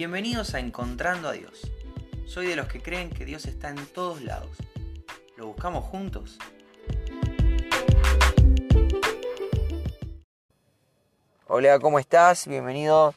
Bienvenidos 0.00 0.54
a 0.54 0.60
Encontrando 0.60 1.28
a 1.28 1.32
Dios. 1.32 1.70
Soy 2.24 2.46
de 2.46 2.56
los 2.56 2.68
que 2.68 2.80
creen 2.80 3.10
que 3.10 3.26
Dios 3.26 3.44
está 3.44 3.68
en 3.68 3.84
todos 3.84 4.22
lados. 4.22 4.56
¿Lo 5.36 5.48
buscamos 5.48 5.84
juntos? 5.84 6.38
Hola, 11.46 11.78
¿cómo 11.80 11.98
estás? 11.98 12.46
Bienvenido, 12.46 13.14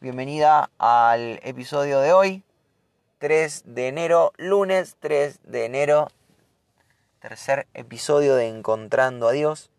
bienvenida 0.00 0.70
al 0.76 1.38
episodio 1.44 2.00
de 2.00 2.12
hoy, 2.12 2.42
3 3.18 3.62
de 3.66 3.86
enero, 3.86 4.32
lunes 4.36 4.96
3 4.98 5.38
de 5.44 5.66
enero, 5.66 6.08
tercer 7.20 7.68
episodio 7.74 8.34
de 8.34 8.48
Encontrando 8.48 9.28
a 9.28 9.30
Dios. 9.30 9.70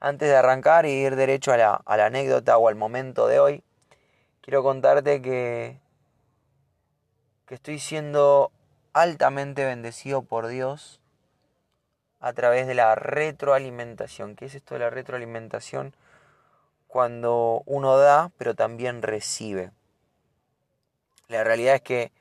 Antes 0.00 0.28
de 0.28 0.36
arrancar 0.36 0.84
y 0.84 0.90
ir 0.90 1.16
derecho 1.16 1.50
a 1.50 1.56
la, 1.56 1.80
a 1.82 1.96
la 1.96 2.04
anécdota 2.04 2.58
o 2.58 2.68
al 2.68 2.74
momento 2.74 3.26
de 3.26 3.40
hoy, 3.40 3.64
quiero 4.46 4.62
contarte 4.62 5.20
que, 5.20 5.80
que 7.46 7.56
estoy 7.56 7.80
siendo 7.80 8.52
altamente 8.92 9.64
bendecido 9.64 10.22
por 10.22 10.46
Dios 10.46 11.00
a 12.20 12.32
través 12.32 12.68
de 12.68 12.76
la 12.76 12.94
retroalimentación. 12.94 14.36
¿Qué 14.36 14.44
es 14.44 14.54
esto 14.54 14.74
de 14.74 14.80
la 14.80 14.90
retroalimentación? 14.90 15.94
Cuando 16.86 17.64
uno 17.66 17.96
da, 17.98 18.30
pero 18.38 18.54
también 18.54 19.02
recibe. 19.02 19.72
La 21.26 21.42
realidad 21.42 21.74
es 21.74 21.82
que, 21.82 22.12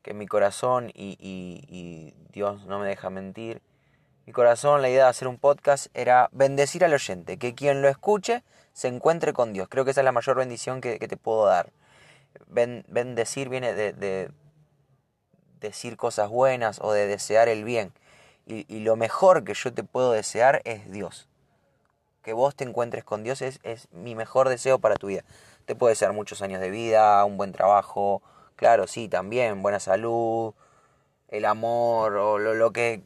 que 0.00 0.14
mi 0.14 0.26
corazón, 0.26 0.90
y, 0.94 1.18
y, 1.20 1.66
y 1.68 2.14
Dios 2.32 2.64
no 2.64 2.78
me 2.78 2.88
deja 2.88 3.10
mentir, 3.10 3.60
mi 4.26 4.32
corazón, 4.32 4.82
la 4.82 4.88
idea 4.88 5.04
de 5.04 5.10
hacer 5.10 5.28
un 5.28 5.38
podcast 5.38 5.86
era 5.94 6.28
bendecir 6.32 6.84
al 6.84 6.92
oyente, 6.92 7.38
que 7.38 7.54
quien 7.54 7.80
lo 7.80 7.88
escuche 7.88 8.42
se 8.72 8.88
encuentre 8.88 9.32
con 9.32 9.52
Dios. 9.52 9.68
Creo 9.68 9.84
que 9.84 9.92
esa 9.92 10.00
es 10.00 10.04
la 10.04 10.12
mayor 10.12 10.36
bendición 10.36 10.80
que, 10.80 10.98
te 10.98 11.16
puedo 11.16 11.46
dar. 11.46 11.70
Ben, 12.48 12.84
bendecir 12.88 13.48
viene 13.48 13.72
de, 13.72 13.92
de, 13.92 14.30
decir 15.60 15.96
cosas 15.96 16.28
buenas 16.28 16.80
o 16.80 16.92
de 16.92 17.06
desear 17.06 17.48
el 17.48 17.64
bien. 17.64 17.92
Y, 18.46 18.80
lo 18.80 18.96
mejor 18.96 19.44
que 19.44 19.54
yo 19.54 19.72
te 19.72 19.82
puedo 19.82 20.12
desear 20.12 20.60
es 20.64 20.90
Dios. 20.90 21.28
Que 22.22 22.32
vos 22.32 22.54
te 22.54 22.64
encuentres 22.64 23.04
con 23.04 23.22
Dios 23.22 23.42
es, 23.42 23.60
mi 23.92 24.14
mejor 24.14 24.48
deseo 24.48 24.78
para 24.78 24.96
tu 24.96 25.08
vida. 25.08 25.22
Te 25.66 25.74
puede 25.74 25.94
ser 25.94 26.12
muchos 26.12 26.42
años 26.42 26.60
de 26.60 26.70
vida, 26.70 27.24
un 27.24 27.36
buen 27.36 27.52
trabajo, 27.52 28.22
claro, 28.54 28.86
sí, 28.86 29.08
también, 29.08 29.62
buena 29.62 29.80
salud, 29.80 30.54
el 31.28 31.44
amor 31.44 32.16
o 32.16 32.38
lo 32.38 32.72
que 32.72 33.02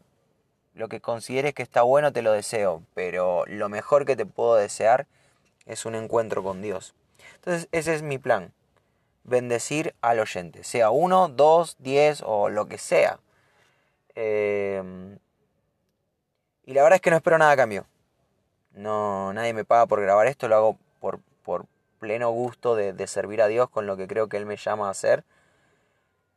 lo 0.74 0.88
que 0.88 1.00
consideres 1.00 1.54
que 1.54 1.62
está 1.62 1.82
bueno 1.82 2.12
te 2.12 2.22
lo 2.22 2.32
deseo, 2.32 2.82
pero 2.94 3.44
lo 3.46 3.68
mejor 3.68 4.04
que 4.04 4.16
te 4.16 4.26
puedo 4.26 4.54
desear 4.54 5.06
es 5.66 5.84
un 5.84 5.94
encuentro 5.94 6.42
con 6.42 6.62
Dios. 6.62 6.94
Entonces 7.36 7.68
ese 7.72 7.94
es 7.94 8.02
mi 8.02 8.18
plan, 8.18 8.52
bendecir 9.24 9.94
al 10.00 10.20
oyente, 10.20 10.64
sea 10.64 10.90
uno, 10.90 11.28
dos, 11.28 11.76
diez 11.78 12.22
o 12.24 12.48
lo 12.48 12.66
que 12.66 12.78
sea. 12.78 13.18
Eh, 14.14 14.82
y 16.66 16.74
la 16.74 16.82
verdad 16.82 16.96
es 16.96 17.00
que 17.00 17.10
no 17.10 17.16
espero 17.16 17.38
nada 17.38 17.52
a 17.52 17.56
cambio. 17.56 17.86
No, 18.72 19.32
nadie 19.32 19.52
me 19.52 19.64
paga 19.64 19.86
por 19.86 20.00
grabar 20.00 20.26
esto, 20.26 20.48
lo 20.48 20.56
hago 20.56 20.78
por, 21.00 21.18
por 21.42 21.66
pleno 21.98 22.30
gusto 22.30 22.76
de, 22.76 22.92
de 22.92 23.06
servir 23.06 23.42
a 23.42 23.48
Dios 23.48 23.68
con 23.68 23.86
lo 23.86 23.96
que 23.96 24.06
creo 24.06 24.28
que 24.28 24.36
Él 24.36 24.46
me 24.46 24.56
llama 24.56 24.88
a 24.88 24.90
hacer. 24.90 25.24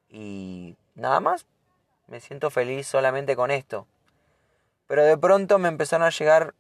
Y 0.10 0.76
nada 0.96 1.20
más, 1.20 1.46
me 2.08 2.20
siento 2.20 2.50
feliz 2.50 2.88
solamente 2.88 3.36
con 3.36 3.52
esto. 3.52 3.88
Pero 4.88 5.04
de 5.04 5.18
pronto 5.18 5.60
me 5.60 5.70
empezaron 5.70 6.06
a 6.06 6.10
llegar 6.10 6.54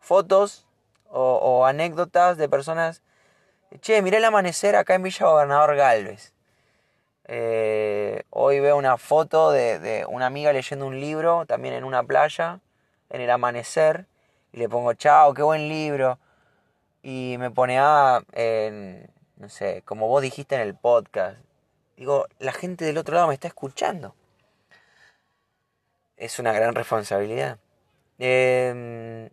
fotos 0.00 0.66
o, 1.08 1.66
anécdotas 1.66 2.36
de 2.36 2.48
personas. 2.48 3.02
Che, 3.80 4.02
miré 4.02 4.18
el 4.18 4.24
amanecer 4.24 4.76
acá 4.76 4.94
en 4.94 5.02
Villa 5.02 5.26
Gobernador 5.26 5.76
Galvez. 5.76 6.32
Eh, 7.26 8.24
hoy 8.30 8.58
veo 8.60 8.76
una 8.76 8.96
foto 8.98 9.52
de, 9.52 9.78
de, 9.78 10.04
una 10.06 10.26
amiga 10.26 10.52
leyendo 10.52 10.86
un 10.86 11.00
libro, 11.00 11.46
también 11.46 11.74
en 11.74 11.84
una 11.84 12.02
playa, 12.02 12.60
en 13.08 13.20
el 13.20 13.30
amanecer. 13.30 14.06
Y 14.52 14.58
le 14.58 14.68
pongo, 14.68 14.94
chao, 14.94 15.32
qué 15.34 15.42
buen 15.42 15.68
libro. 15.68 16.18
Y 17.02 17.36
me 17.38 17.50
pone, 17.50 17.78
ah, 17.78 18.22
en, 18.32 19.08
no 19.36 19.48
sé, 19.48 19.82
como 19.84 20.08
vos 20.08 20.22
dijiste 20.22 20.56
en 20.56 20.62
el 20.62 20.74
podcast. 20.74 21.38
Digo, 21.96 22.26
la 22.38 22.52
gente 22.52 22.84
del 22.84 22.98
otro 22.98 23.14
lado 23.14 23.28
me 23.28 23.34
está 23.34 23.48
escuchando 23.48 24.14
es 26.20 26.38
una 26.38 26.52
gran 26.52 26.74
responsabilidad. 26.74 27.58
Eh, 28.18 29.30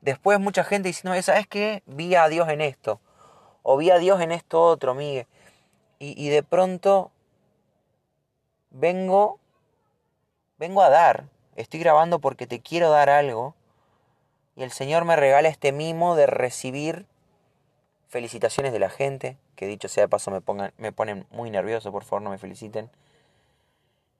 después 0.00 0.38
mucha 0.38 0.62
gente 0.62 0.88
dice, 0.88 1.02
no, 1.06 1.20
¿sabes 1.20 1.48
qué? 1.48 1.82
Vi 1.86 2.14
a 2.14 2.28
Dios 2.28 2.48
en 2.48 2.60
esto. 2.60 3.00
O 3.62 3.76
vi 3.76 3.90
a 3.90 3.98
Dios 3.98 4.20
en 4.20 4.30
esto 4.30 4.62
otro, 4.62 4.94
Miguel. 4.94 5.26
Y, 5.98 6.14
y 6.16 6.30
de 6.30 6.44
pronto 6.44 7.10
vengo, 8.70 9.40
vengo 10.58 10.80
a 10.80 10.88
dar. 10.90 11.24
Estoy 11.56 11.80
grabando 11.80 12.20
porque 12.20 12.46
te 12.46 12.60
quiero 12.60 12.88
dar 12.88 13.10
algo. 13.10 13.56
Y 14.54 14.62
el 14.62 14.70
Señor 14.70 15.04
me 15.04 15.16
regala 15.16 15.48
este 15.48 15.72
mimo 15.72 16.14
de 16.14 16.28
recibir 16.28 17.04
felicitaciones 18.06 18.72
de 18.72 18.78
la 18.78 18.90
gente. 18.90 19.36
Que 19.56 19.66
dicho 19.66 19.88
sea 19.88 20.04
de 20.04 20.08
paso 20.08 20.30
me, 20.30 20.40
pongan, 20.40 20.72
me 20.76 20.92
ponen 20.92 21.26
muy 21.30 21.50
nervioso, 21.50 21.90
por 21.90 22.04
favor 22.04 22.22
no 22.22 22.30
me 22.30 22.38
feliciten. 22.38 22.90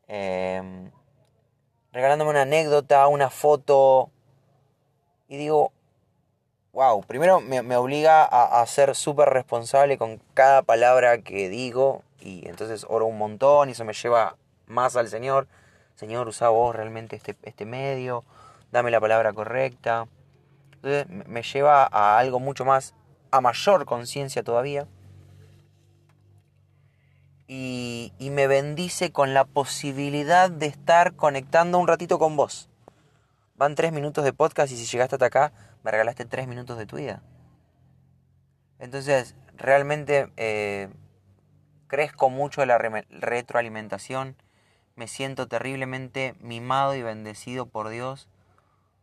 Eh, 0.08 0.90
regalándome 1.92 2.30
una 2.30 2.42
anécdota, 2.42 3.06
una 3.08 3.30
foto. 3.30 4.10
Y 5.28 5.36
digo, 5.36 5.72
wow, 6.72 7.02
primero 7.02 7.40
me, 7.40 7.62
me 7.62 7.76
obliga 7.76 8.24
a, 8.24 8.60
a 8.60 8.66
ser 8.66 8.94
súper 8.94 9.28
responsable 9.30 9.98
con 9.98 10.20
cada 10.34 10.62
palabra 10.62 11.18
que 11.18 11.48
digo. 11.48 12.02
Y 12.20 12.48
entonces 12.48 12.86
oro 12.88 13.06
un 13.06 13.18
montón 13.18 13.68
y 13.68 13.72
eso 13.72 13.84
me 13.84 13.92
lleva 13.92 14.36
más 14.66 14.96
al 14.96 15.08
Señor. 15.08 15.46
Señor, 15.94 16.28
usa 16.28 16.48
vos 16.48 16.74
realmente 16.74 17.16
este, 17.16 17.36
este 17.42 17.66
medio, 17.66 18.24
dame 18.70 18.90
la 18.90 19.00
palabra 19.00 19.32
correcta. 19.32 20.06
Entonces 20.74 21.06
me 21.08 21.42
lleva 21.42 21.88
a 21.90 22.18
algo 22.18 22.38
mucho 22.38 22.64
más, 22.64 22.94
a 23.30 23.40
mayor 23.40 23.84
conciencia 23.84 24.42
todavía 24.42 24.86
y, 27.48 28.12
y, 28.18 28.30
me 28.30 28.46
bendice 28.46 29.10
con 29.10 29.34
la 29.34 29.44
posibilidad 29.44 30.50
de 30.50 30.66
estar 30.66 31.14
conectando 31.14 31.78
un 31.78 31.88
ratito 31.88 32.18
con 32.18 32.36
vos. 32.36 32.68
Van 33.56 33.74
tres 33.74 33.90
minutos 33.92 34.22
de 34.24 34.32
podcast 34.32 34.72
y 34.72 34.76
si 34.76 34.84
llegaste 34.84 35.16
hasta 35.16 35.26
acá, 35.26 35.52
me 35.82 35.90
regalaste 35.90 36.26
tres 36.26 36.46
minutos 36.46 36.78
de 36.78 36.86
tu 36.86 36.96
vida. 36.96 37.22
Entonces, 38.78 39.34
realmente 39.56 40.30
eh, 40.36 40.88
crezco 41.88 42.30
mucho 42.30 42.60
de 42.60 42.66
la 42.66 42.78
re 42.78 43.06
retroalimentación. 43.10 44.36
Me 44.94 45.08
siento 45.08 45.48
terriblemente 45.48 46.34
mimado 46.40 46.94
y 46.94 47.02
bendecido 47.02 47.66
por 47.66 47.88
Dios 47.88 48.28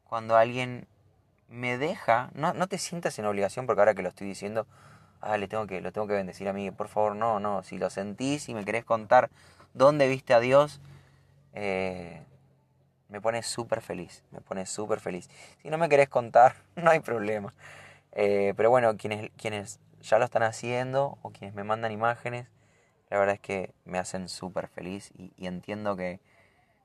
cuando 0.03 0.37
alguien 0.37 0.87
me 1.49 1.77
deja. 1.77 2.29
No, 2.33 2.53
no 2.53 2.67
te 2.67 2.77
sientas 2.77 3.17
en 3.19 3.25
obligación, 3.25 3.65
porque 3.65 3.81
ahora 3.81 3.95
que 3.95 4.01
lo 4.01 4.09
estoy 4.09 4.27
diciendo, 4.27 4.67
ah, 5.25 5.37
le 5.37 5.47
tengo 5.47 5.67
que, 5.67 5.81
lo 5.81 5.91
tengo 5.91 6.07
que 6.07 6.13
bendecir 6.13 6.47
a 6.47 6.53
mí, 6.53 6.71
por 6.71 6.87
favor, 6.87 7.15
no, 7.15 7.39
no, 7.39 7.63
si 7.63 7.77
lo 7.77 7.89
sentís 7.89 8.47
y 8.47 8.53
me 8.53 8.63
querés 8.63 8.85
contar 8.85 9.29
dónde 9.73 10.07
viste 10.07 10.33
a 10.33 10.39
Dios, 10.39 10.79
eh, 11.53 12.23
me 13.09 13.19
pone 13.21 13.43
súper 13.43 13.81
feliz, 13.81 14.23
me 14.31 14.41
pone 14.41 14.65
súper 14.65 14.99
feliz. 14.99 15.29
Si 15.61 15.69
no 15.69 15.77
me 15.77 15.89
querés 15.89 16.09
contar, 16.09 16.55
no 16.75 16.91
hay 16.91 16.99
problema. 16.99 17.53
Eh, 18.13 18.53
pero 18.55 18.69
bueno, 18.69 18.95
quienes, 18.97 19.31
quienes 19.37 19.79
ya 20.01 20.19
lo 20.19 20.25
están 20.25 20.43
haciendo 20.43 21.17
o 21.21 21.31
quienes 21.31 21.55
me 21.55 21.63
mandan 21.63 21.91
imágenes, 21.91 22.47
la 23.09 23.17
verdad 23.17 23.35
es 23.35 23.41
que 23.41 23.73
me 23.85 23.97
hacen 23.97 24.29
súper 24.29 24.67
feliz 24.67 25.11
y, 25.17 25.45
entiendo 25.45 25.95
que, 25.95 26.19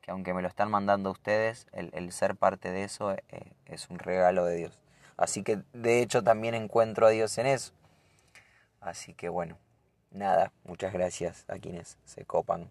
que, 0.03 0.11
aunque 0.11 0.35
me 0.35 0.43
lo 0.43 0.49
están 0.49 0.71
mandando 0.71 1.11
ustedes, 1.11 1.67
el, 1.73 1.91
el 1.95 2.11
ser 2.13 2.37
parte 2.37 2.71
de 2.71 2.85
eso 2.85 3.13
eh, 3.13 3.53
es 3.67 3.91
un 3.91 3.99
regalo 3.99 4.45
de 4.45 4.57
Dios. 4.57 4.79
Así 5.17 5.43
que 5.43 5.61
de 5.73 6.01
hecho 6.01 6.23
también 6.23 6.55
encuentro 6.55 7.07
a 7.07 7.11
Dios 7.11 7.37
en 7.39 7.47
eso. 7.47 7.73
Así 8.81 9.15
que 9.15 9.29
bueno, 9.29 9.59
nada, 10.11 10.53
muchas 10.65 10.93
gracias 10.93 11.45
a 11.49 11.59
quienes 11.59 11.99
se 12.05 12.25
copan. 12.25 12.71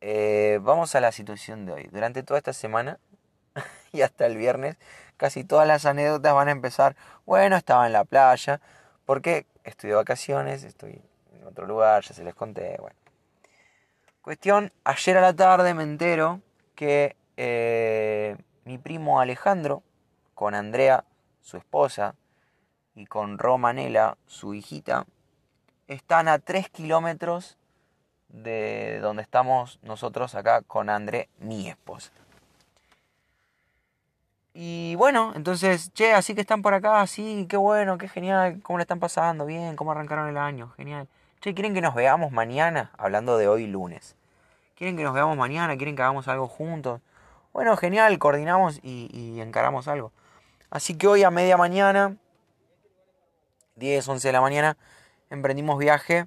Eh, 0.00 0.58
vamos 0.62 0.94
a 0.94 1.00
la 1.00 1.12
situación 1.12 1.66
de 1.66 1.72
hoy. 1.72 1.88
Durante 1.90 2.22
toda 2.22 2.38
esta 2.38 2.52
semana 2.52 2.98
y 3.92 4.02
hasta 4.02 4.26
el 4.26 4.36
viernes, 4.36 4.76
casi 5.16 5.44
todas 5.44 5.66
las 5.66 5.86
anécdotas 5.86 6.34
van 6.34 6.48
a 6.48 6.52
empezar, 6.52 6.96
bueno, 7.26 7.56
estaba 7.56 7.86
en 7.86 7.92
la 7.92 8.04
playa, 8.04 8.60
porque 9.04 9.46
estoy 9.64 9.90
de 9.90 9.96
vacaciones, 9.96 10.64
estoy 10.64 11.02
en 11.32 11.44
otro 11.44 11.66
lugar, 11.66 12.02
ya 12.02 12.14
se 12.14 12.24
les 12.24 12.34
conté, 12.34 12.76
bueno. 12.78 12.96
Cuestión, 14.22 14.72
ayer 14.84 15.16
a 15.16 15.20
la 15.22 15.34
tarde 15.34 15.74
me 15.74 15.82
entero 15.82 16.42
que 16.74 17.16
eh, 17.36 18.36
mi 18.64 18.78
primo 18.78 19.20
Alejandro, 19.20 19.82
con 20.34 20.54
Andrea, 20.54 21.04
su 21.40 21.56
esposa, 21.56 22.14
y 22.98 23.06
con 23.06 23.38
Romanela, 23.38 24.18
su 24.26 24.54
hijita, 24.54 25.06
están 25.86 26.26
a 26.26 26.40
3 26.40 26.68
kilómetros 26.68 27.56
de 28.28 28.98
donde 29.00 29.22
estamos 29.22 29.78
nosotros 29.82 30.34
acá 30.34 30.62
con 30.62 30.90
André, 30.90 31.28
mi 31.38 31.68
esposa. 31.68 32.10
Y 34.52 34.96
bueno, 34.96 35.32
entonces, 35.36 35.92
che, 35.92 36.12
así 36.12 36.34
que 36.34 36.40
están 36.40 36.60
por 36.60 36.74
acá, 36.74 37.06
sí, 37.06 37.46
qué 37.48 37.56
bueno, 37.56 37.96
qué 37.98 38.08
genial, 38.08 38.60
cómo 38.62 38.78
le 38.78 38.82
están 38.82 38.98
pasando, 38.98 39.46
bien, 39.46 39.76
cómo 39.76 39.92
arrancaron 39.92 40.28
el 40.28 40.36
año, 40.36 40.70
genial. 40.76 41.06
che, 41.40 41.54
¿quieren 41.54 41.74
que 41.74 41.80
nos 41.80 41.94
veamos 41.94 42.32
mañana? 42.32 42.90
Hablando 42.98 43.38
de 43.38 43.46
hoy 43.46 43.68
lunes. 43.68 44.16
¿Quieren 44.74 44.96
que 44.96 45.04
nos 45.04 45.14
veamos 45.14 45.36
mañana? 45.36 45.76
¿Quieren 45.76 45.94
que 45.94 46.02
hagamos 46.02 46.26
algo 46.26 46.48
juntos? 46.48 47.00
Bueno, 47.52 47.76
genial, 47.76 48.18
coordinamos 48.18 48.80
y, 48.82 49.08
y 49.12 49.40
encaramos 49.40 49.86
algo. 49.86 50.10
Así 50.70 50.98
que 50.98 51.06
hoy 51.06 51.22
a 51.22 51.30
media 51.30 51.56
mañana, 51.56 52.16
10, 53.78 54.08
11 54.08 54.28
de 54.28 54.32
la 54.32 54.40
mañana, 54.40 54.76
emprendimos 55.30 55.78
viaje 55.78 56.26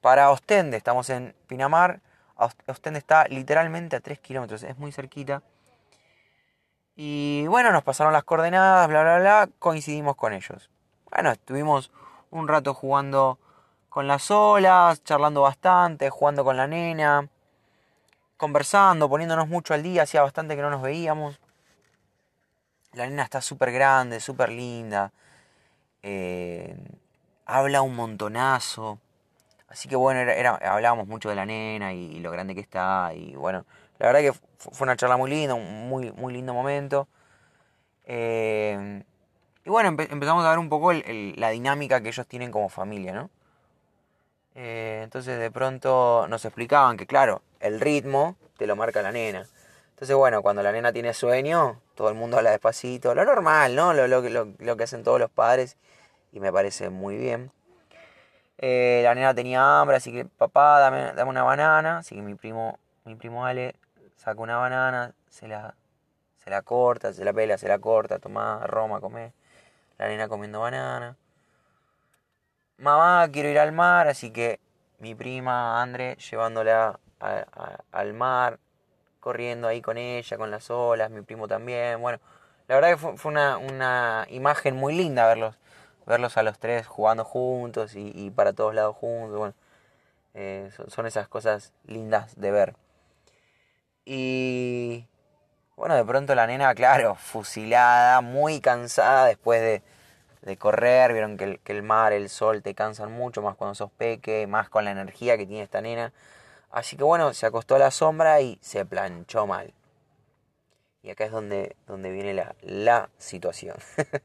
para 0.00 0.30
Ostende. 0.30 0.76
Estamos 0.76 1.10
en 1.10 1.34
Pinamar. 1.46 2.00
Ostende 2.66 2.98
está 2.98 3.26
literalmente 3.28 3.96
a 3.96 4.00
3 4.00 4.18
kilómetros, 4.20 4.62
es 4.62 4.78
muy 4.78 4.92
cerquita. 4.92 5.42
Y 6.96 7.46
bueno, 7.46 7.70
nos 7.72 7.82
pasaron 7.82 8.12
las 8.12 8.24
coordenadas, 8.24 8.88
bla, 8.88 9.02
bla, 9.02 9.18
bla, 9.18 9.48
coincidimos 9.58 10.16
con 10.16 10.32
ellos. 10.32 10.70
Bueno, 11.10 11.30
estuvimos 11.30 11.90
un 12.30 12.48
rato 12.48 12.74
jugando 12.74 13.38
con 13.88 14.06
las 14.06 14.30
olas, 14.30 15.02
charlando 15.04 15.42
bastante, 15.42 16.10
jugando 16.10 16.44
con 16.44 16.56
la 16.56 16.66
nena, 16.66 17.28
conversando, 18.36 19.08
poniéndonos 19.08 19.48
mucho 19.48 19.74
al 19.74 19.82
día, 19.82 20.02
hacía 20.02 20.22
bastante 20.22 20.56
que 20.56 20.62
no 20.62 20.70
nos 20.70 20.82
veíamos. 20.82 21.40
La 22.92 23.06
nena 23.06 23.24
está 23.24 23.40
súper 23.40 23.72
grande, 23.72 24.20
súper 24.20 24.48
linda, 24.50 25.12
eh, 26.02 26.76
habla 27.46 27.82
un 27.82 27.96
montonazo. 27.96 28.98
Así 29.68 29.88
que 29.88 29.96
bueno, 29.96 30.20
era, 30.20 30.54
hablábamos 30.56 31.08
mucho 31.08 31.28
de 31.28 31.34
la 31.34 31.46
nena 31.46 31.92
y, 31.92 32.20
lo 32.20 32.30
grande 32.30 32.54
que 32.54 32.60
está. 32.60 33.12
Y 33.14 33.34
bueno, 33.34 33.64
la 33.98 34.06
verdad 34.06 34.20
que 34.20 34.32
fue 34.58 34.86
una 34.86 34.96
charla 34.96 35.16
muy 35.16 35.30
linda, 35.30 35.54
un 35.54 35.88
muy, 35.88 36.12
muy 36.12 36.32
lindo 36.32 36.54
momento. 36.54 37.08
Eh, 38.06 39.02
y 39.64 39.70
bueno, 39.70 39.88
empezamos 39.88 40.44
a 40.44 40.50
ver 40.50 40.58
un 40.58 40.70
poco 40.70 40.92
la 40.92 41.50
dinámica 41.50 42.00
que 42.00 42.08
ellos 42.08 42.26
tienen 42.26 42.50
como 42.50 42.70
familia, 42.70 43.12
¿no? 43.12 43.30
Eh, 44.54 45.02
entonces 45.04 45.38
de 45.38 45.50
pronto 45.50 46.26
nos 46.28 46.44
explicaban 46.44 46.96
que, 46.96 47.06
claro, 47.06 47.42
el 47.60 47.78
ritmo 47.78 48.36
te 48.56 48.66
lo 48.66 48.76
marca 48.76 49.02
la 49.02 49.12
nena. 49.12 49.46
Entonces, 49.98 50.14
bueno, 50.14 50.42
cuando 50.42 50.62
la 50.62 50.70
nena 50.70 50.92
tiene 50.92 51.12
sueño, 51.12 51.82
todo 51.96 52.08
el 52.08 52.14
mundo 52.14 52.36
habla 52.36 52.52
despacito, 52.52 53.16
lo 53.16 53.24
normal, 53.24 53.74
¿no? 53.74 53.92
Lo, 53.92 54.76
que 54.76 54.82
hacen 54.84 55.02
todos 55.02 55.18
los 55.18 55.28
padres 55.28 55.76
y 56.30 56.38
me 56.38 56.52
parece 56.52 56.88
muy 56.88 57.16
bien. 57.16 57.50
Eh, 58.58 59.00
la 59.02 59.16
nena 59.16 59.34
tenía 59.34 59.80
hambre, 59.80 59.96
así 59.96 60.12
que 60.12 60.24
papá, 60.24 60.78
dame, 60.78 61.24
una 61.28 61.42
banana. 61.42 61.98
Así 61.98 62.14
que 62.14 62.22
mi 62.22 62.36
primo, 62.36 62.78
mi 63.04 63.16
primo 63.16 63.44
Ale 63.44 63.74
saca 64.14 64.40
una 64.40 64.58
banana, 64.58 65.14
se 65.30 65.48
la, 65.48 65.74
se 66.36 66.48
la 66.48 66.62
corta, 66.62 67.12
se 67.12 67.24
la 67.24 67.32
pela, 67.32 67.58
se 67.58 67.66
la 67.66 67.80
corta, 67.80 68.20
toma, 68.20 68.68
Roma, 68.68 69.00
come. 69.00 69.32
La 69.98 70.06
nena 70.06 70.28
comiendo 70.28 70.60
banana. 70.60 71.16
Mamá, 72.76 73.28
quiero 73.32 73.48
ir 73.48 73.58
al 73.58 73.72
mar, 73.72 74.06
así 74.06 74.30
que 74.30 74.60
mi 75.00 75.16
prima 75.16 75.82
Andre 75.82 76.14
llevándola 76.18 77.00
al 77.90 78.14
mar, 78.14 78.60
corriendo 79.20 79.68
ahí 79.68 79.82
con 79.82 79.98
ella, 79.98 80.36
con 80.36 80.50
las 80.50 80.70
olas, 80.70 81.10
mi 81.10 81.22
primo 81.22 81.48
también. 81.48 82.00
Bueno, 82.00 82.18
la 82.68 82.74
verdad 82.74 82.90
que 82.90 83.16
fue, 83.16 83.30
una, 83.30 83.58
una 83.58 84.26
imagen 84.30 84.76
muy 84.76 84.94
linda 84.94 85.26
verlos 85.26 85.56
verlos 86.08 86.38
a 86.38 86.42
los 86.42 86.58
tres 86.58 86.86
jugando 86.86 87.24
juntos 87.24 87.92
y, 87.94 88.30
para 88.30 88.52
todos 88.52 88.74
lados 88.74 88.96
juntos. 88.96 89.38
Bueno, 89.38 89.54
eh, 90.34 90.70
son, 90.88 91.06
esas 91.06 91.28
cosas 91.28 91.72
lindas 91.86 92.34
de 92.40 92.50
ver. 92.50 92.74
Y 94.04 95.06
bueno, 95.76 95.94
de 95.94 96.04
pronto 96.04 96.34
la 96.34 96.46
nena, 96.46 96.74
claro, 96.74 97.14
fusilada, 97.14 98.22
muy 98.22 98.60
cansada 98.60 99.26
después 99.26 99.60
de, 99.60 99.82
de 100.42 100.56
correr. 100.56 101.12
Vieron 101.12 101.36
que 101.36 101.44
el, 101.44 101.60
que 101.60 101.72
el, 101.72 101.82
mar, 101.82 102.12
el 102.14 102.30
sol 102.30 102.62
te 102.62 102.74
cansan 102.74 103.12
mucho, 103.12 103.42
más 103.42 103.56
cuando 103.56 103.74
sos 103.74 103.90
peque, 103.92 104.46
más 104.46 104.70
con 104.70 104.84
la 104.84 104.92
energía 104.92 105.36
que 105.36 105.46
tiene 105.46 105.62
esta 105.62 105.82
nena. 105.82 106.12
Así 106.70 106.96
que 106.96 107.04
bueno, 107.04 107.32
se 107.34 107.46
acostó 107.46 107.76
a 107.76 107.78
la 107.78 107.90
sombra 107.90 108.40
y 108.40 108.58
se 108.60 108.84
planchó 108.84 109.46
mal. 109.46 109.72
Y 111.02 111.10
acá 111.10 111.24
es 111.24 111.32
donde, 111.32 111.76
donde 111.86 112.10
viene 112.10 112.34
la, 112.34 112.54
la 112.62 113.10
situación. 113.18 113.76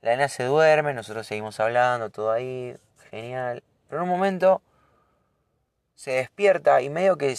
La 0.00 0.12
nena 0.12 0.28
se 0.28 0.44
duerme, 0.44 0.94
nosotros 0.94 1.26
seguimos 1.26 1.58
hablando, 1.58 2.08
todo 2.10 2.30
ahí, 2.30 2.76
genial. 3.10 3.64
Pero 3.88 4.00
en 4.00 4.08
un 4.08 4.14
momento 4.14 4.62
se 5.96 6.12
despierta 6.12 6.80
y 6.82 6.88
medio 6.88 7.18
que 7.18 7.36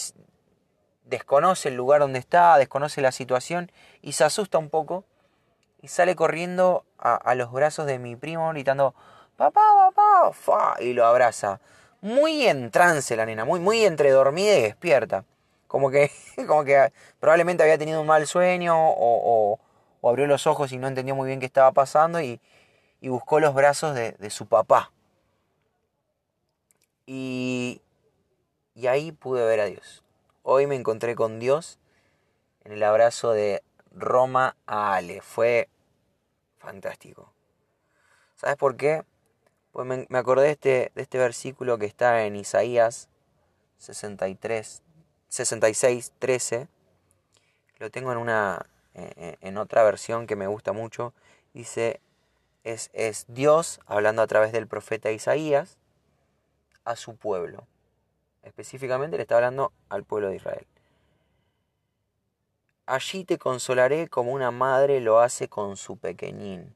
desconoce 1.04 1.70
el 1.70 1.76
lugar 1.76 2.00
donde 2.02 2.18
está, 2.18 2.58
desconoce 2.58 3.00
la 3.00 3.12
situación 3.12 3.72
y 4.02 4.12
se 4.12 4.24
asusta 4.24 4.58
un 4.58 4.68
poco 4.68 5.04
y 5.80 5.88
sale 5.88 6.14
corriendo 6.14 6.84
a, 6.98 7.34
los 7.34 7.50
brazos 7.50 7.86
de 7.86 7.98
mi 7.98 8.14
primo 8.16 8.50
gritando, 8.50 8.94
papá, 9.36 9.62
papá, 9.94 10.32
fa, 10.34 10.76
y 10.80 10.92
lo 10.92 11.06
abraza. 11.06 11.60
Muy 12.02 12.46
en 12.46 12.70
trance 12.70 13.16
la 13.16 13.26
nena, 13.26 13.44
muy, 13.44 13.60
muy 13.60 13.84
entre 13.84 14.10
dormida 14.10 14.56
y 14.56 14.62
despierta. 14.62 15.24
Como 15.66 15.90
que, 15.90 16.10
como 16.46 16.64
que 16.64 16.92
probablemente 17.18 17.62
había 17.62 17.78
tenido 17.78 18.00
un 18.00 18.06
mal 18.06 18.26
sueño 18.26 18.74
o, 18.76 19.58
o 20.00 20.08
abrió 20.08 20.26
los 20.26 20.46
ojos 20.46 20.72
y 20.72 20.78
no 20.78 20.88
entendió 20.88 21.14
muy 21.14 21.28
bien 21.28 21.40
qué 21.40 21.46
estaba 21.46 21.72
pasando 21.72 22.20
y, 22.20 22.40
buscó 23.02 23.40
los 23.40 23.54
brazos 23.54 23.94
de, 23.94 24.12
de 24.12 24.30
su 24.30 24.46
papá. 24.46 24.92
Y, 27.06 27.80
y 28.74 28.86
ahí 28.86 29.12
pude 29.12 29.44
ver 29.44 29.60
a 29.60 29.64
Dios. 29.66 30.04
Hoy 30.42 30.66
me 30.66 30.76
encontré 30.76 31.14
con 31.14 31.38
Dios 31.38 31.78
en 32.64 32.72
el 32.72 32.82
abrazo 32.82 33.32
de 33.32 33.62
Roma 33.92 34.56
a 34.66 34.94
Ale. 34.94 35.20
Fue 35.22 35.68
fantástico. 36.58 37.32
¿Sabes 38.36 38.56
por 38.56 38.76
qué? 38.76 39.02
Pues 39.72 39.86
me, 39.86 40.18
acordé 40.18 40.46
de 40.46 40.50
este, 40.50 40.92
de 40.94 41.02
este 41.02 41.18
versículo 41.18 41.78
que 41.78 41.86
está 41.86 42.24
en 42.24 42.36
Isaías 42.36 43.08
63, 43.78 44.82
66, 45.28 46.12
13. 46.18 46.68
Lo 47.78 47.90
tengo 47.90 48.12
en 48.12 48.18
una 48.18 48.66
en 48.94 49.56
otra 49.56 49.82
versión 49.82 50.26
que 50.26 50.36
me 50.36 50.46
gusta 50.46 50.72
mucho. 50.72 51.14
Dice, 51.54 52.00
es, 52.64 52.90
es 52.92 53.24
Dios 53.28 53.80
hablando 53.86 54.22
a 54.22 54.26
través 54.26 54.52
del 54.52 54.66
profeta 54.66 55.10
Isaías 55.10 55.78
a 56.84 56.96
su 56.96 57.16
pueblo. 57.16 57.66
Específicamente 58.42 59.16
le 59.16 59.22
está 59.22 59.36
hablando 59.36 59.72
al 59.88 60.04
pueblo 60.04 60.28
de 60.28 60.36
Israel. 60.36 60.66
Allí 62.86 63.24
te 63.24 63.38
consolaré 63.38 64.08
como 64.08 64.32
una 64.32 64.50
madre 64.50 65.00
lo 65.00 65.20
hace 65.20 65.48
con 65.48 65.76
su 65.76 65.96
pequeñín. 65.96 66.74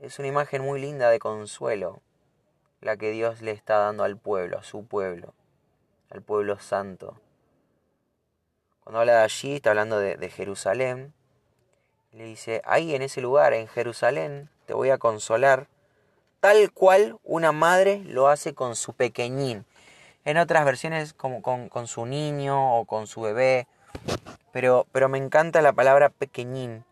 Es 0.00 0.18
una 0.18 0.28
imagen 0.28 0.62
muy 0.62 0.80
linda 0.80 1.10
de 1.10 1.18
consuelo, 1.18 2.00
la 2.80 2.96
que 2.96 3.10
Dios 3.10 3.42
le 3.42 3.50
está 3.50 3.76
dando 3.76 4.02
al 4.02 4.16
pueblo, 4.16 4.58
a 4.58 4.62
su 4.62 4.86
pueblo, 4.86 5.34
al 6.08 6.22
pueblo 6.22 6.58
santo. 6.58 7.20
Cuando 8.82 9.00
habla 9.00 9.16
de 9.16 9.24
allí, 9.24 9.56
está 9.56 9.70
hablando 9.70 9.98
de, 9.98 10.30
Jerusalén. 10.30 11.12
Le 12.12 12.24
dice, 12.24 12.62
ahí 12.64 12.94
en 12.94 13.02
ese 13.02 13.20
lugar, 13.20 13.52
en 13.52 13.68
Jerusalén, 13.68 14.48
te 14.64 14.72
voy 14.72 14.88
a 14.88 14.96
consolar, 14.96 15.68
tal 16.40 16.72
cual 16.72 17.18
una 17.22 17.52
madre 17.52 18.02
lo 18.06 18.28
hace 18.28 18.54
con 18.54 18.76
su 18.76 18.94
pequeñín. 18.94 19.66
En 20.24 20.38
otras 20.38 20.64
versiones 20.64 21.12
como 21.12 21.42
con, 21.42 21.86
su 21.86 22.06
niño 22.06 22.78
o 22.78 22.86
con 22.86 23.06
su 23.06 23.20
bebé, 23.20 23.68
pero, 24.50 24.86
pero 24.92 25.10
me 25.10 25.18
encanta 25.18 25.60
la 25.60 25.74
palabra 25.74 26.08
pequeñín. 26.08 26.86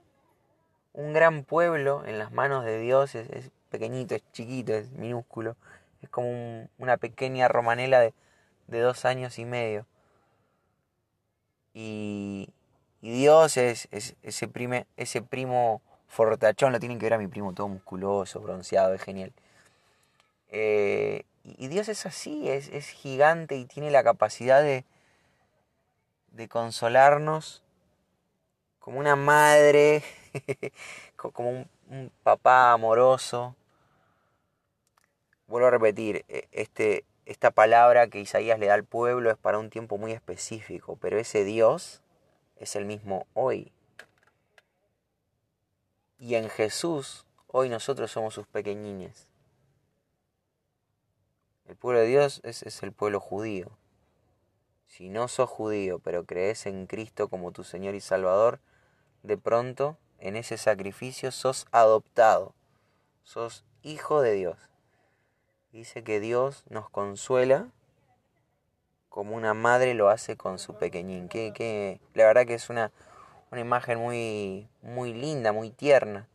Un 0.99 1.13
gran 1.13 1.45
pueblo 1.45 2.05
en 2.07 2.19
las 2.19 2.33
manos 2.33 2.65
de 2.65 2.81
Dios 2.81 3.15
es, 3.15 3.53
pequeñito, 3.71 4.17
es 4.17 4.23
chiquito, 4.33 4.75
es 4.75 4.91
minúsculo. 4.91 5.55
Es 6.03 6.09
como 6.09 6.69
una 6.77 6.97
pequeña 6.97 7.47
romanela 7.47 8.01
de, 8.01 8.13
dos 8.67 9.05
años 9.05 9.39
y 9.39 9.45
medio. 9.45 9.87
Y, 11.73 12.49
Dios 13.01 13.57
es, 13.57 13.87
ese, 13.93 14.17
ese 14.97 15.23
primo 15.23 15.83
fortachón, 16.09 16.73
lo 16.73 16.81
tienen 16.81 16.99
que 16.99 17.07
ver 17.07 17.15
a 17.15 17.19
mi 17.19 17.29
primo 17.29 17.55
todo 17.55 17.69
musculoso, 17.69 18.41
bronceado, 18.41 18.93
es 18.93 19.01
genial. 19.01 19.33
Eh, 20.49 21.23
y 21.45 21.69
Dios 21.69 21.89
es 21.89 22.07
así, 22.07 22.49
es, 22.49 22.89
gigante 22.89 23.55
y 23.55 23.67
tiene 23.67 23.93
la 23.93 24.03
capacidad 24.03 24.65
de 24.65 24.85
consolarnos 26.49 27.63
como 28.81 28.99
una 28.99 29.17
madre, 29.17 30.03
como 31.17 31.67
un, 31.89 32.13
papá 32.23 32.73
amoroso. 32.73 33.55
Vuelvo 35.47 35.69
a 35.69 35.71
repetir, 35.71 36.25
e, 36.29 36.49
este, 36.53 37.05
esta 37.27 37.51
palabra 37.51 38.09
que 38.09 38.21
Isaías 38.21 38.59
le 38.59 38.67
da 38.67 38.75
al 38.75 38.85
pueblo 38.85 39.31
es 39.31 39.37
para 39.37 39.59
un 39.59 39.71
tiempo 39.71 39.99
muy 39.99 40.13
específico, 40.13 40.97
pero 41.01 41.19
ese 41.19 41.45
Dios 41.45 42.03
es 42.57 42.77
el 42.77 42.85
mismo 42.85 43.27
hoy. 43.35 43.73
Y 46.19 46.35
en 46.35 46.49
Jesús 46.49 47.27
hoy 47.47 47.69
nosotros 47.69 48.11
somos 48.11 48.35
sus 48.35 48.47
pequeñines. 48.47 49.29
El 51.69 51.77
pueblo 51.77 52.01
de 52.01 52.07
Dios 52.07 52.41
es, 52.45 52.83
el 52.83 52.93
pueblo 52.93 53.21
judío. 53.21 53.71
Si 54.87 55.11
no 55.11 55.29
sos 55.29 55.51
judío, 55.51 55.99
pero 55.99 56.25
crees 56.25 56.65
en 56.65 56.87
Cristo 56.87 57.29
como 57.29 57.53
tu 57.53 57.63
Señor 57.63 57.95
y 57.95 58.01
Salvador, 58.01 58.59
de 59.23 59.37
pronto 59.37 59.99
en 60.19 60.37
ese 60.37 60.59
sacrificio 60.59 61.33
sos 61.33 61.67
adoptado, 61.71 62.55
sos 63.23 63.65
hijo 63.83 64.21
de 64.21 64.35
Dios. 64.35 64.59
Dice 65.73 66.03
que 66.03 66.21
Dios 66.21 66.65
nos 66.69 66.91
consuela 66.91 67.69
como 69.09 69.35
una 69.35 69.55
madre 69.55 69.95
lo 69.95 70.11
hace 70.11 70.37
con 70.37 70.59
su 70.59 70.75
pequeñín. 70.75 71.29
Que, 71.29 71.53
que 71.53 72.01
la 72.15 72.27
verdad 72.27 72.47
que 72.47 72.55
es 72.55 72.71
una, 72.71 72.93
una 73.51 73.61
imagen 73.61 73.99
muy, 73.99 74.69
muy 74.83 75.13
linda, 75.13 75.53
muy 75.53 75.71
tierna. 75.71 76.29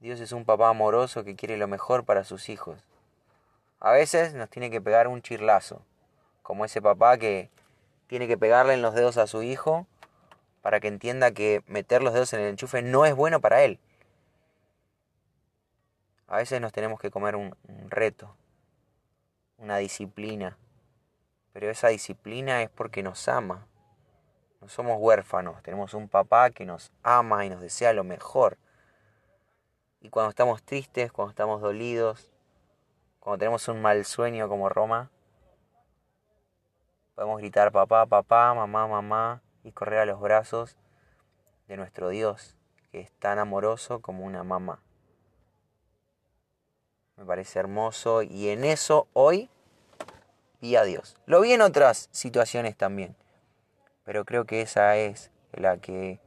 Dios 0.00 0.20
es 0.20 0.32
un 0.32 0.44
papá 0.44 0.68
amoroso 0.68 1.24
que 1.24 1.36
quiere 1.36 1.56
lo 1.56 1.68
mejor 1.68 2.04
para 2.04 2.24
sus 2.24 2.48
hijos. 2.48 2.78
A 3.80 3.92
veces 3.92 4.34
nos 4.34 4.48
tiene 4.50 4.70
que 4.70 4.80
pegar 4.80 5.08
un 5.08 5.22
chirlazo, 5.22 5.82
como 6.42 6.64
ese 6.64 6.80
papá 6.80 7.18
que 7.18 7.50
tiene 8.06 8.28
que 8.28 8.38
pegarle 8.38 8.74
en 8.74 8.82
los 8.82 8.94
dedos 8.94 9.16
a 9.16 9.26
su 9.26 9.42
hijo 9.42 9.86
para 10.62 10.78
que 10.78 10.88
entienda 10.88 11.32
que 11.32 11.62
meter 11.66 12.02
los 12.02 12.14
dedos 12.14 12.32
en 12.32 12.40
el 12.40 12.48
enchufe 12.50 12.82
no 12.82 13.04
es 13.04 13.14
bueno 13.14 13.40
para 13.40 13.64
él. 13.64 13.78
A 16.28 16.36
veces 16.36 16.60
nos 16.60 16.72
tenemos 16.72 16.98
que 16.98 17.10
comer 17.10 17.36
un, 17.36 17.54
reto, 17.90 18.34
una 19.58 19.76
disciplina, 19.76 20.56
pero 21.52 21.68
esa 21.68 21.88
disciplina 21.88 22.62
es 22.62 22.70
porque 22.70 23.02
nos 23.02 23.28
ama. 23.28 23.66
No 24.60 24.68
somos 24.68 24.96
huérfanos, 24.98 25.60
tenemos 25.62 25.92
un 25.92 26.08
papá 26.08 26.50
que 26.50 26.64
nos 26.64 26.92
ama 27.02 27.44
y 27.44 27.50
nos 27.50 27.60
desea 27.60 27.92
lo 27.92 28.04
mejor. 28.04 28.56
Y 30.00 30.08
cuando 30.08 30.30
estamos 30.30 30.62
tristes, 30.62 31.10
cuando 31.12 31.30
estamos 31.30 31.60
dolidos, 31.60 32.30
cuando 33.18 33.38
tenemos 33.38 33.66
un 33.66 33.82
mal 33.82 34.04
sueño 34.04 34.48
como 34.48 34.68
Roma, 34.68 35.10
podemos 37.16 37.38
gritar 37.38 37.72
papá, 37.72 38.06
papá, 38.06 38.54
mamá, 38.54 38.86
mamá 38.86 39.42
y 39.64 39.72
correr 39.72 40.00
a 40.00 40.06
los 40.06 40.20
brazos 40.20 40.76
de 41.68 41.76
nuestro 41.76 42.08
Dios, 42.08 42.56
que 42.90 43.00
es 43.00 43.10
tan 43.12 43.38
amoroso 43.38 44.00
como 44.00 44.24
una 44.24 44.44
mamá. 44.44 44.80
Me 47.16 47.24
parece 47.24 47.58
hermoso 47.58 48.22
y 48.22 48.48
en 48.48 48.64
eso 48.64 49.06
hoy 49.12 49.50
vi 50.60 50.76
a 50.76 50.84
Dios. 50.84 51.16
Lo 51.26 51.40
vi 51.40 51.52
en 51.52 51.62
otras 51.62 52.08
situaciones 52.12 52.76
también, 52.76 53.14
pero 54.04 54.24
creo 54.24 54.44
que 54.44 54.62
esa 54.62 54.96
es 54.96 55.30
la 55.52 55.76
que 55.78 56.20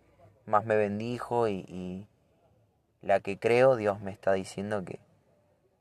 más 0.46 0.65
me 0.65 0.75
bendijo 0.75 1.48
y, 1.48 2.08
la 3.01 3.20
que 3.20 3.38
creo 3.38 3.75
Dios 3.75 4.01
me 4.01 4.12
está 4.12 4.34
diciendo 4.34 4.84
que, 4.84 5.00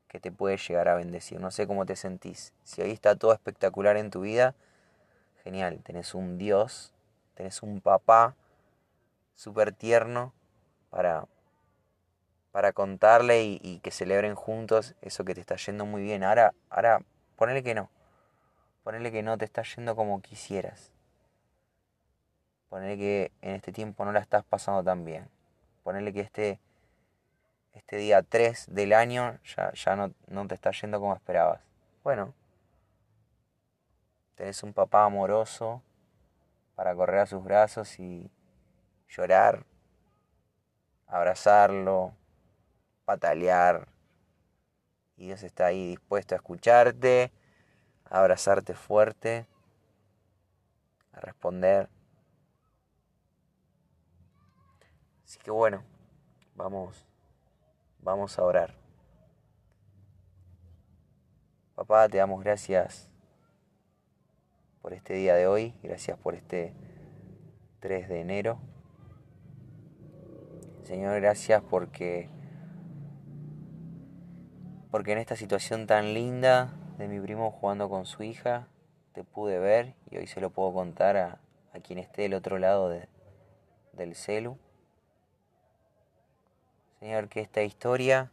que 0.07 0.19
te 0.19 0.31
puede 0.31 0.57
llegar 0.57 0.87
a 0.89 0.95
bendecir. 0.95 1.39
No 1.39 1.49
sé 1.49 1.65
cómo 1.65 1.85
te 1.85 1.95
sentís. 1.95 2.53
Si 2.63 2.83
hoy 2.83 2.91
está 2.91 3.15
todo 3.15 3.33
espectacular 3.33 3.97
en 3.97 4.11
tu 4.11 4.21
vida, 4.21 4.53
genial. 5.43 5.81
Tenés 5.83 6.13
un 6.13 6.37
Dios, 6.37 6.94
tenés 7.35 7.61
un 7.61 7.81
papá 7.81 8.35
súper 9.35 9.73
tierno 9.73 10.33
para, 10.89 11.27
para 12.51 12.71
contarle 12.71 13.43
y, 13.43 13.79
que 13.83 13.91
celebren 13.91 14.33
juntos 14.33 14.95
eso 15.01 15.25
que 15.25 15.35
te 15.35 15.41
está 15.41 15.57
yendo 15.57 15.85
muy 15.85 16.01
bien. 16.01 16.23
Ahora, 16.23 16.53
ahora 16.69 17.01
ponele 17.35 17.61
que 17.61 17.75
no. 17.75 17.89
Ponele 18.83 19.11
que 19.11 19.23
no 19.23 19.37
te 19.37 19.45
está 19.45 19.61
yendo 19.63 19.95
como 19.95 20.21
quisieras. 20.21 20.91
Ponele 22.69 22.97
que 22.97 23.31
en 23.41 23.55
este 23.55 23.71
tiempo 23.71 24.05
no 24.05 24.11
la 24.11 24.19
estás 24.19 24.43
pasando 24.45 24.83
tan 24.83 25.05
bien. 25.05 25.27
Ponele 25.83 26.13
que 26.13 26.21
este, 26.21 26.59
este 27.73 27.97
día 27.97 28.23
3 28.23 28.67
del 28.69 28.93
año 28.93 29.37
ya, 29.43 29.71
ya 29.73 29.95
no, 29.95 30.13
no 30.27 30.47
te 30.47 30.55
está 30.55 30.71
yendo 30.71 30.99
como 30.99 31.13
esperabas. 31.13 31.61
Bueno, 32.03 32.33
tenés 34.35 34.63
un 34.63 34.73
papá 34.73 35.03
amoroso 35.03 35.81
para 36.75 36.93
correr 36.95 37.21
a 37.21 37.25
sus 37.25 37.43
brazos 37.43 37.99
y 37.99 38.29
llorar, 39.09 39.65
abrazarlo, 41.07 42.13
patalear. 43.05 43.87
Y 45.17 45.27
Dios 45.27 45.43
está 45.43 45.67
ahí 45.67 45.87
dispuesto 45.87 46.35
a 46.35 46.37
escucharte, 46.37 47.31
a 48.09 48.19
abrazarte 48.19 48.73
fuerte, 48.73 49.47
a 51.13 51.21
responder. 51.21 51.89
Así 55.23 55.39
que 55.39 55.51
bueno, 55.51 55.83
vamos, 56.55 57.05
vamos 57.99 58.37
a 58.37 58.43
orar. 58.43 58.75
Papá, 61.75 62.07
te 62.09 62.17
damos 62.17 62.43
gracias 62.43 63.09
por 64.85 64.93
este 64.93 65.15
día 65.15 65.33
de 65.33 65.47
hoy, 65.47 65.73
gracias 65.81 66.15
por 66.15 66.35
este 66.35 66.71
3 67.79 68.07
de 68.07 68.21
enero. 68.21 68.59
Señor, 70.83 71.19
gracias 71.19 71.63
porque 71.67 72.29
porque 74.91 75.13
en 75.13 75.17
esta 75.17 75.35
situación 75.35 75.87
tan 75.87 76.13
linda 76.13 76.71
de 76.99 77.07
mi 77.07 77.19
primo 77.19 77.49
jugando 77.49 77.89
con 77.89 78.05
su 78.05 78.21
hija, 78.21 78.67
te 79.13 79.23
pude 79.23 79.57
ver 79.57 79.95
y 80.11 80.17
hoy 80.17 80.27
se 80.27 80.39
lo 80.39 80.51
puedo 80.51 80.71
contar 80.71 81.17
a, 81.17 81.39
quien 81.81 81.97
esté 81.97 82.21
del 82.21 82.35
otro 82.35 82.59
lado 82.59 82.89
del 83.93 84.15
celu. 84.15 84.59
Señor, 86.99 87.27
que 87.27 87.41
esta 87.41 87.63
historia 87.63 88.29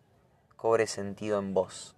cobre 0.56 0.86
sentido 0.86 1.38
en 1.38 1.54
vos. 1.54 1.96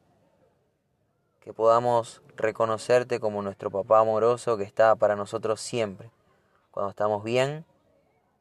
Que 1.44 1.52
podamos 1.52 2.22
reconocerte 2.36 3.20
como 3.20 3.42
nuestro 3.42 3.70
papá 3.70 4.00
amoroso 4.00 4.56
que 4.56 4.64
está 4.64 4.96
para 4.96 5.14
nosotros 5.14 5.60
siempre. 5.60 6.10
Cuando 6.70 6.90
estamos 6.90 7.22
bien 7.22 7.64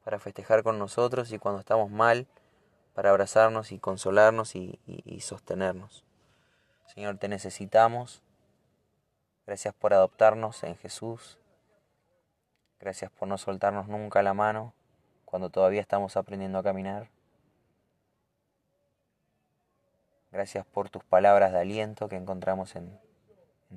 para 0.04 0.20
festejar 0.20 0.64
con 0.64 0.80
nosotros 0.80 1.32
y 1.32 1.38
cuando 1.38 1.60
estamos 1.60 1.92
mal, 1.92 2.28
para 2.94 3.10
abrazarnos 3.10 3.72
y 3.72 3.80
consolarnos 3.80 4.56
y, 4.56 4.80
sostenernos. 5.22 6.04
Señor, 6.94 7.18
te 7.18 7.28
necesitamos. 7.28 8.22
Gracias 9.46 9.74
por 9.74 9.94
adoptarnos 9.94 10.64
en 10.64 10.78
Jesús. 10.78 11.40
Gracias 12.80 13.12
por 13.12 13.28
no 13.28 13.38
soltarnos 13.38 13.88
nunca 13.88 14.22
la 14.22 14.34
mano 14.34 14.74
cuando 15.26 15.50
todavía 15.50 15.82
estamos 15.82 16.16
aprendiendo 16.16 16.60
a 16.60 16.64
caminar. 16.64 17.10
Gracias 20.34 20.66
por 20.66 20.90
tus 20.90 21.04
palabras 21.04 21.52
de 21.52 21.60
aliento 21.60 22.10
que 22.10 22.16
encontramos 22.16 22.76
en, 22.76 23.00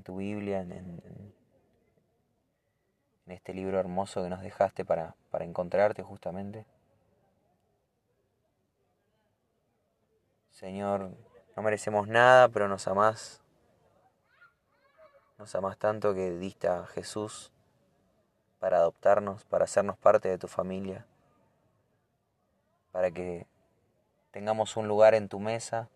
tu 0.02 0.16
Biblia, 0.16 0.62
en, 0.62 1.34
este 3.26 3.52
libro 3.52 3.78
hermoso 3.78 4.22
que 4.22 4.30
nos 4.30 4.40
dejaste 4.40 4.82
para, 4.82 5.14
para 5.30 5.44
encontrarte 5.44 6.02
justamente. 6.02 6.64
Señor, 10.50 11.10
no 11.54 11.62
merecemos 11.62 12.08
nada, 12.08 12.48
pero 12.48 12.68
nos 12.68 12.88
amás. 12.88 13.42
Nos 15.36 15.54
amás 15.54 15.76
tanto 15.76 16.14
que 16.14 16.30
diste 16.38 16.68
a 16.68 16.86
Jesús 16.86 17.52
para 18.60 18.78
adoptarnos, 18.78 19.44
para 19.44 19.64
hacernos 19.64 19.98
parte 19.98 20.30
de 20.30 20.38
tu 20.38 20.48
familia, 20.48 21.04
para 22.92 23.10
que 23.10 23.46
tengamos 24.30 24.78
un 24.78 24.88
lugar 24.88 25.14
en 25.14 25.28
tu 25.28 25.38
mesa, 25.38 25.90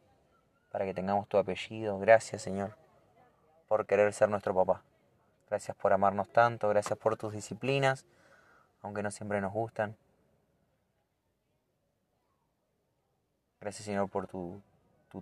para 0.70 0.84
que 0.84 0.94
tengamos 0.94 1.28
tu 1.28 1.38
apellido. 1.38 1.98
Gracias, 1.98 2.42
Señor, 2.42 2.76
por 3.68 3.86
querer 3.86 4.12
ser 4.12 4.28
nuestro 4.28 4.54
papá. 4.54 4.82
Gracias 5.48 5.76
por 5.76 5.92
amarnos 5.92 6.28
tanto, 6.28 6.68
gracias 6.68 6.98
por 6.98 7.16
tus 7.16 7.32
disciplinas, 7.32 8.06
aunque 8.82 9.02
no 9.02 9.10
siempre 9.10 9.40
nos 9.40 9.52
gustan. 9.52 9.96
Gracias 13.60 13.84
Señor 13.84 14.08
por 14.08 14.26
tu, 14.26 14.62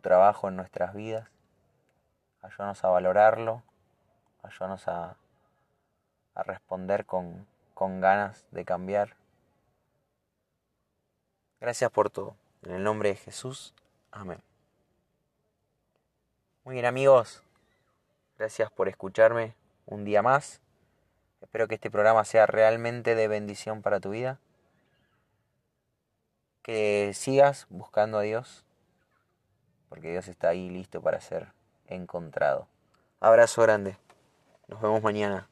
trabajo 0.01 0.49
en 0.49 0.57
nuestras 0.57 0.95
vidas. 0.95 1.29
Ayúdanos 2.43 2.85
a 2.85 2.89
valorarlo, 2.89 3.63
ayúdanos 4.43 4.87
a, 4.87 5.17
a 6.35 6.43
responder 6.45 7.05
con, 7.05 7.47
con 7.75 8.01
ganas 8.01 8.47
de 8.53 8.65
cambiar. 8.65 9.17
Gracias 11.61 11.91
por 11.91 12.11
todo. 12.11 12.37
En 12.63 12.75
el 12.75 12.85
nombre 12.85 13.09
de 13.09 13.17
Jesús. 13.17 13.75
Amén. 14.13 14.48
Muy 16.69 16.75
bien 16.75 16.85
amigos, 16.85 17.43
gracias 18.37 18.71
por 18.71 18.91
escucharme 18.91 19.55
un 19.87 20.05
día 20.05 20.21
más. 20.21 20.61
Espero 21.41 21.67
que 21.67 21.77
este 21.77 21.91
programa 21.91 22.27
sea 22.27 22.45
realmente 22.45 23.15
de 23.15 23.27
bendición 23.27 23.81
para 23.81 24.01
tu 24.01 24.11
vida. 24.11 24.39
Que 26.61 27.13
sigas 27.15 27.67
buscando 27.71 28.19
a 28.19 28.21
Dios, 28.21 28.67
porque 29.89 30.11
Dios 30.11 30.29
está 30.29 30.51
ahí 30.51 30.69
listo 30.69 31.01
para 31.01 31.23
ser 31.23 31.55
encontrado. 31.87 32.69
Abrazo 33.19 33.63
grande. 33.63 33.97
Nos 34.67 34.83
vemos 34.83 35.03
mañana. 35.03 35.49